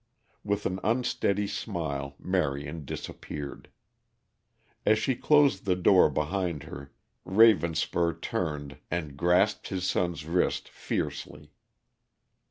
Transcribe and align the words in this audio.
With 0.43 0.65
an 0.65 0.79
unsteady 0.83 1.45
smile 1.45 2.15
Marion 2.17 2.85
disappeared. 2.85 3.69
As 4.83 4.97
she 4.97 5.13
closed 5.13 5.65
the 5.65 5.75
door 5.75 6.09
behind 6.09 6.63
her, 6.63 6.91
Ravenspur 7.23 8.19
turned 8.19 8.79
and 8.89 9.15
grasped 9.15 9.67
his 9.67 9.87
son's 9.87 10.25
wrist 10.25 10.69
fiercely. 10.69 11.51